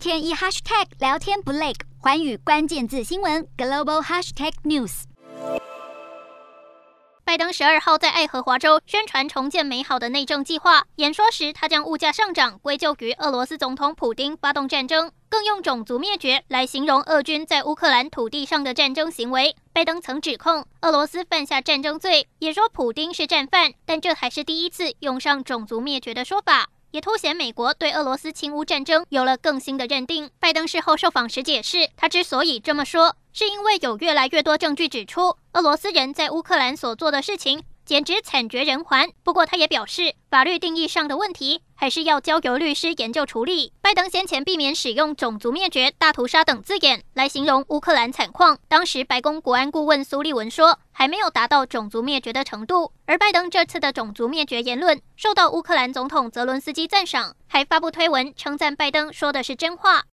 [0.00, 5.02] 天一 hashtag 聊天不累，寰宇关键字新闻 global hashtag news。
[7.22, 19.54] 拜登十二号在爱荷华州宣传重建美好的内政计划，演说时他将物价上涨归咎于俄罗斯总统普丁发动战争，更用种族灭绝来形容俄军在乌克兰土地上的战争行为。
[19.74, 26.70] 拜登曾指控俄罗斯犯下战争罪，也说普丁是战犯，但这还是第一次用上种族灭绝的说法。
[26.90, 30.30] 也凸显美国对俄罗斯侵乌战争有了更新的认定。
[30.38, 39.10] 拜登事后受访时解释，他之所以这么说，是因为有越来越多证据指出，俄罗斯人在乌克兰所做的事情简直惨绝人寰。
[39.22, 43.72] 不过，他也表示，法律定义上的问题还是要交由律师研究处理。
[43.80, 48.58] 拜登先前避免使用“种族灭绝”“大屠杀”等字眼来形容乌克兰惨况。
[48.68, 52.92] 当时，白宫国安顾问苏利文说，还没有达到种族灭绝的程度。
[53.06, 60.04] 而拜登这次的种族灭绝言论受到乌克兰总统泽伦斯基赞赏，还发布推文称赞拜登说的是真话。